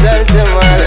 quiser. 0.00 0.79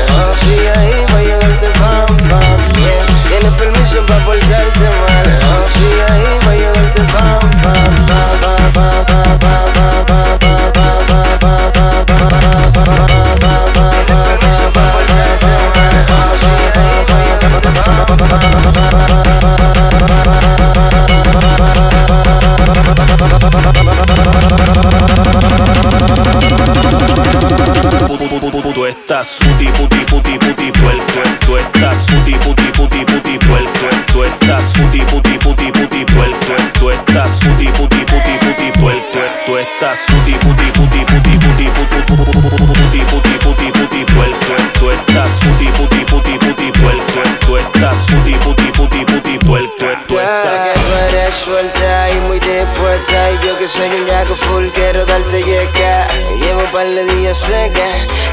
Tú 28.84 28.88
estás 28.90 29.26
suti 29.40 29.68
puti 29.68 30.04
puti 30.12 30.38
puti 30.38 30.70
puerco. 30.74 31.22
Tú 31.46 31.56
estás 31.56 32.06
suti 32.06 32.34
puti 32.34 32.70
puti 32.74 33.06
puti 33.06 33.40
puerco. 33.48 33.88
Tú 34.12 34.26
estás 34.26 34.66
suti 34.74 35.00
puti 35.06 35.38
puti 35.38 35.72
puti 35.72 36.04
puerco. 36.04 36.54
Tú 36.78 36.90
estás 36.92 37.32
suti 37.40 37.68
puti 37.68 38.04
puti 38.04 38.38
puti 38.42 38.72
puerco. 38.82 39.20
Tú 39.46 39.58
estás 39.58 40.00
suti 40.00 40.34
puti 40.34 40.66
puti 40.74 41.00
puti 41.06 41.38
puti 41.40 41.70
puti 41.72 42.02
puti 42.04 43.06
puti 43.06 43.38
puti 43.40 43.72
puti 43.72 44.06
puerco. 44.14 44.54
Tú 44.78 44.92
estás 44.92 45.32
suti 45.32 45.68
puti 45.78 46.04
puti 46.04 46.38
puti 46.40 46.72
puerco. 46.82 47.22
Tú 47.46 47.56
estás 47.56 47.98
suti 48.06 48.34
puti 48.44 48.70
puti 48.74 49.06
puti 49.06 49.38
puerco. 49.48 49.86
Tú 50.10 50.20
estás 50.20 50.74
suelta 51.34 52.12
y 52.12 52.20
muy 52.28 52.40
dispuesta 52.40 53.32
y 53.32 53.46
yo 53.48 53.58
que 53.58 53.68
soy 53.68 53.90
un 53.90 54.06
yaco 54.06 54.36
full 54.36 54.68
quiero 54.76 55.06
darte 55.06 55.42
llegar 55.42 56.03
par 56.74 56.88
de 56.88 57.06
días 57.06 57.38
seca 57.38 57.86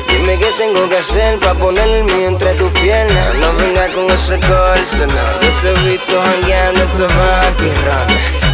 Dime 0.08 0.38
qué 0.38 0.50
tengo 0.56 0.88
que 0.88 0.96
hacer 0.96 1.38
pa' 1.41 1.52
poner 1.55 1.86
el 1.86 2.05
mío 2.05 2.28
entre 2.28 2.55
tus 2.55 2.70
piernas 2.72 3.34
No 3.34 3.52
venga 3.52 3.86
con 3.92 4.10
ese 4.10 4.41
corte, 4.41 5.06
no 5.06 5.27
Yo 5.42 5.50
te 5.60 5.69
he 5.69 5.91
visto 5.91 6.12
jangueando, 6.22 6.83
esto 6.84 7.06
va 7.06 7.48
aquí 7.48 7.70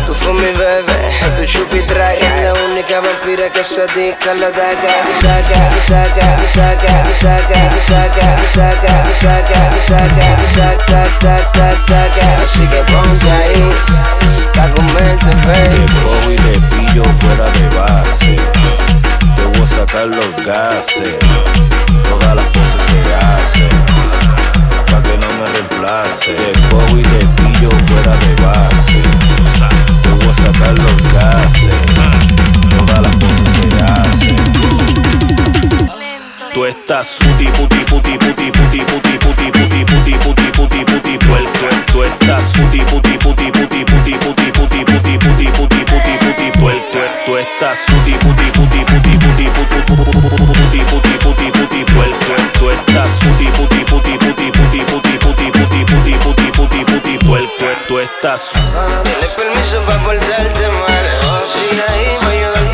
Tú 0.07 0.14
fue 0.14 0.33
mi 0.33 0.51
bebé, 0.59 1.01
tu 1.37 1.45
chupi 1.45 1.81
traga 1.83 2.29
La 2.42 2.55
única 2.69 3.01
vampira 3.01 3.48
que 3.51 3.62
se 3.62 3.83
adicta 3.83 4.33
a 4.33 4.34
la 4.34 4.51
daga 4.51 4.95
Y 5.09 5.14
saca, 5.23 5.61
y 5.77 5.81
saca, 5.81 6.27
y 6.42 6.48
saca, 6.48 6.95
y 7.09 7.14
saca, 7.14 7.61
y 7.77 7.81
saca, 7.87 8.29
y 8.42 8.48
saca, 8.57 8.95
y 9.09 9.14
saca, 9.14 9.61
y 9.77 9.81
saca, 9.81 10.27
y 10.42 10.55
saca, 10.55 11.19
tac, 11.20 11.53
tac, 11.53 11.87
tac, 11.87 12.12
Así 12.45 12.67
que 12.67 12.81
ponte 12.91 13.31
ahí, 13.31 13.73
pa' 14.53 14.69
comerte, 14.75 15.31
Te 15.31 15.47
baby 15.47 16.34
y 16.34 16.59
pillo 16.75 17.05
fuera 17.05 17.47
de 17.51 17.69
base. 17.77 18.45
Los 20.05 20.36
gases. 20.44 21.16
Todas 22.08 22.36
las 22.36 22.44
poses 22.47 22.80
se 22.83 23.14
hacen. 23.14 23.69
Pa' 24.91 25.02
que 25.02 25.16
no 25.19 25.27
me 25.33 25.47
reemplace. 25.48 26.36
Cojo 26.70 26.98
y 26.98 27.02
te 27.02 27.27
pillo 27.42 27.70
fuera 27.70 28.14
de 28.14 28.34
base. 28.42 29.02
Te 30.02 30.08
voy 30.11 30.28
a 30.28 30.33
sacar 30.33 30.74
los 30.78 31.12
gases. 31.12 31.74
Todas 32.77 33.01
las 33.02 33.17
poses 33.17 33.48
se 33.48 33.67
hacen. 33.83 34.36
Tú 36.55 36.67
estás 36.67 37.06
suti 37.08 37.46
puti 37.46 37.85
puti 37.86 38.17
puti 38.18 38.51
puti 38.52 38.85
puti 38.85 39.18
puti 39.18 39.51
puti 39.51 39.85
puti 39.85 40.18
puti 40.18 40.51
puti 40.52 40.85
puti 40.85 41.18
puerto. 41.27 41.67
Tú 41.92 42.05
estás 42.05 42.45
suti 42.52 42.79
puti 42.85 43.18
puti 43.18 43.51
puti 43.51 43.85
puti 43.85 44.12
puti 44.18 44.52
puti 44.52 44.85
puti 44.85 45.18
puti 45.18 45.46
puti 45.51 45.85
puti 45.85 46.18
puti 46.20 46.58
puerto. 46.61 46.98
Tú 47.24 47.36
estás 47.36 47.79
puti 47.89 48.12
tú, 57.89 57.99
estás. 57.99 58.53
Tienes 59.05 59.31
permiso 59.35 59.81
para 59.87 60.03
portarte 60.05 60.69
mal, 60.69 61.07
o 61.07 61.47
si 61.47 61.81
ahí 61.81 62.17
va 62.23 62.61
a 62.61 62.66